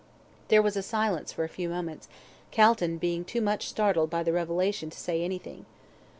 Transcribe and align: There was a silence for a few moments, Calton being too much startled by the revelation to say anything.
There 0.47 0.63
was 0.63 0.75
a 0.75 0.81
silence 0.81 1.31
for 1.31 1.43
a 1.43 1.47
few 1.47 1.69
moments, 1.69 2.07
Calton 2.49 2.97
being 2.97 3.23
too 3.23 3.39
much 3.39 3.67
startled 3.67 4.09
by 4.09 4.23
the 4.23 4.33
revelation 4.33 4.89
to 4.89 4.97
say 4.97 5.21
anything. 5.23 5.67